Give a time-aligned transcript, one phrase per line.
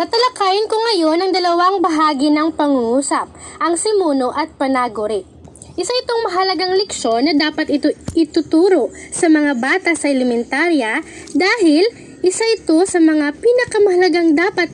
[0.00, 3.28] Tatalakayin ko ngayon ang dalawang bahagi ng pangungusap,
[3.60, 5.28] ang simuno at panaguri.
[5.76, 11.04] Isa itong mahalagang leksyon na dapat ito ituturo sa mga bata sa elementarya
[11.36, 11.84] dahil
[12.24, 14.72] isa ito sa mga pinakamahalagang dapat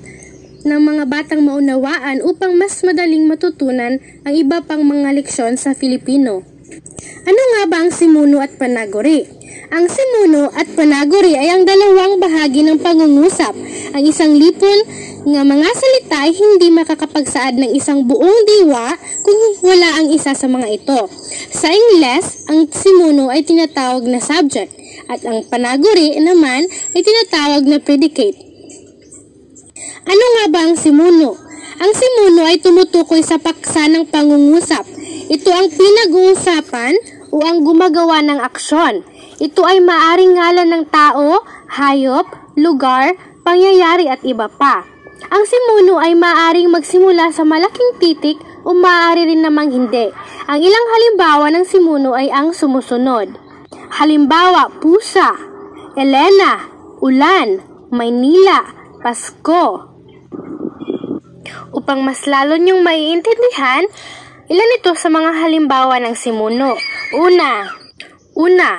[0.62, 6.46] ng mga batang maunawaan upang mas madaling matutunan ang iba pang mga leksyon sa Filipino.
[7.26, 9.35] Ano nga ba ang simuno at panaguri?
[9.66, 13.52] Ang simuno at panaguri ay ang dalawang bahagi ng pangungusap.
[13.92, 14.78] Ang isang lipon
[15.26, 18.94] nga mga salita ay hindi makakapagsaad ng isang buong diwa
[19.26, 21.10] kung wala ang isa sa mga ito.
[21.50, 24.70] Sa Ingles, ang simuno ay tinatawag na subject
[25.10, 28.38] at ang panaguri naman ay tinatawag na predicate.
[30.06, 31.34] Ano nga ba ang simuno?
[31.76, 34.95] Ang simuno ay tumutukoy sa paksa ng pangungusap.
[35.26, 36.94] Ito ang pinag-uusapan
[37.34, 39.02] o ang gumagawa ng aksyon.
[39.42, 44.86] Ito ay maaring ngalan ng tao, hayop, lugar, pangyayari at iba pa.
[45.26, 50.14] Ang simuno ay maaring magsimula sa malaking titik o maaari rin namang hindi.
[50.46, 53.34] Ang ilang halimbawa ng simuno ay ang sumusunod.
[53.98, 55.34] Halimbawa, pusa,
[55.98, 56.70] Elena,
[57.02, 58.62] ulan, Maynila,
[59.02, 59.90] Pasko.
[61.74, 63.90] Upang mas lalo niyong maiintindihan,
[64.46, 66.74] ilan ito sa mga halimbawa ng simuno.
[67.14, 67.70] Una,
[68.34, 68.70] una,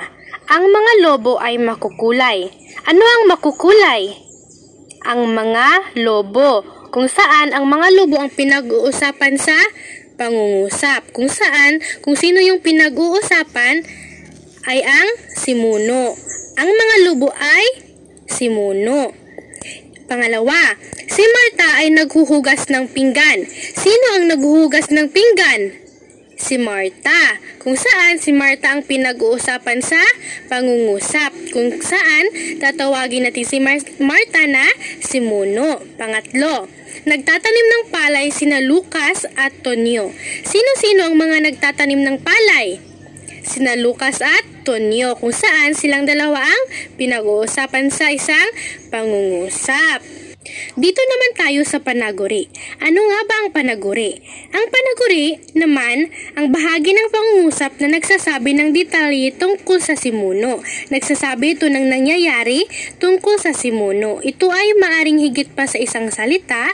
[0.48, 2.48] ang mga lobo ay makukulay.
[2.88, 4.28] Ano ang makukulay?
[5.08, 6.60] ang mga lobo,
[6.92, 9.56] kung saan ang mga lobo ang pinag-uusapan sa
[10.20, 13.88] pangungusap, kung saan kung sino yung pinag-uusapan
[14.68, 16.12] ay ang simuno.
[16.60, 17.64] Ang mga lobo ay
[18.28, 19.14] simuno.
[20.08, 23.44] Pangalawa, si Marta ay naghuhugas ng pinggan.
[23.76, 25.88] Sino ang naghuhugas ng pinggan?
[26.38, 29.98] si Marta, kung saan si Marta ang pinag-uusapan sa
[30.46, 32.30] pangungusap, kung saan
[32.62, 34.64] tatawagin natin si Mar- Marta na
[35.02, 35.82] si Muno.
[35.98, 36.70] Pangatlo,
[37.04, 40.14] nagtatanim ng palay sina Lucas at Tonyo.
[40.46, 42.87] Sino-sino ang mga nagtatanim ng palay?
[43.48, 46.62] Sina Lucas at Tonyo, kung saan silang dalawa ang
[47.00, 48.48] pinag-uusapan sa isang
[48.92, 50.17] pangungusap.
[50.78, 52.50] Dito naman tayo sa panaguri.
[52.82, 54.18] Ano nga ba ang panaguri?
[54.54, 60.60] Ang panaguri naman ang bahagi ng pangungusap na nagsasabi ng detalye tungkol sa simuno.
[60.92, 62.66] Nagsasabi ito ng nangyayari
[63.02, 64.20] tungkol sa simuno.
[64.22, 66.70] Ito ay maaring higit pa sa isang salita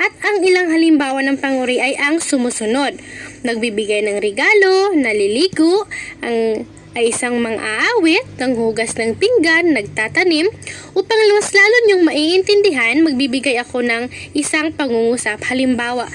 [0.00, 2.98] at ang ilang halimbawa ng panguri ay ang sumusunod.
[3.46, 5.86] Nagbibigay ng regalo, naliligo,
[6.24, 10.48] ang ay isang mang-aawit, hugas ng pinggan, nagtatanim.
[10.96, 15.44] Upang mas lalo niyong maiintindihan, magbibigay ako ng isang pangungusap.
[15.44, 16.08] Halimbawa,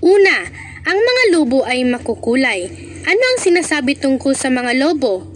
[0.00, 0.38] una,
[0.88, 2.72] ang mga lobo ay makukulay.
[3.04, 5.28] Ano ang sinasabi tungkol sa mga lobo?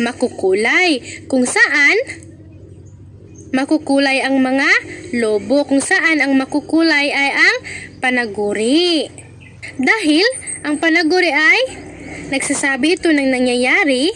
[0.00, 1.24] Makukulay.
[1.28, 1.96] Kung saan?
[3.52, 4.68] Makukulay ang mga
[5.20, 5.68] lobo.
[5.68, 7.56] Kung saan ang makukulay ay ang
[8.00, 9.12] panaguri.
[9.76, 10.24] Dahil
[10.64, 11.87] ang panaguri ay
[12.28, 14.12] Nagsasabi ito ng nangyayari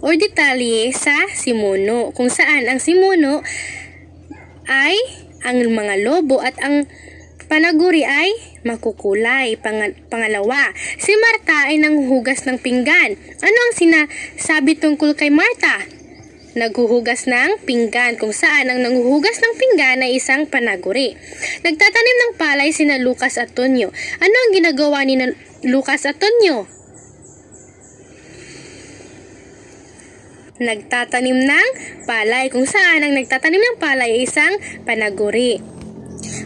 [0.00, 3.44] o detalye sa simuno kung saan ang simuno
[4.64, 4.96] ay
[5.44, 6.88] ang mga lobo at ang
[7.52, 8.32] panaguri ay
[8.64, 9.60] makukulay.
[9.60, 13.20] Pang- pangalawa, si Marta ay nanghuhugas ng pinggan.
[13.44, 15.84] Ano ang sinasabi tungkol kay Marta?
[16.56, 21.12] Naghuhugas ng pinggan kung saan ang nanghuhugas ng pinggan ay isang panaguri.
[21.60, 23.92] Nagtatanim ng palay sina Lucas at Tonyo.
[24.16, 25.20] Ano ang ginagawa ni
[25.68, 26.79] Lucas at Tonyo?
[30.60, 31.68] Nagtatanim ng
[32.04, 34.54] palay kung saan ang nagtatanim ng palay ay isang
[34.84, 35.56] panaguri.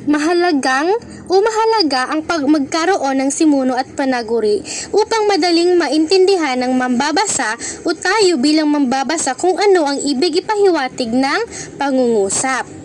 [0.07, 0.95] Mahalagang
[1.27, 4.63] o mahalaga ang pag magkaroon ng simuno at panaguri
[4.95, 11.41] upang madaling maintindihan ng mambabasa o tayo bilang mambabasa kung ano ang ibig ipahiwatig ng
[11.75, 12.84] pangungusap.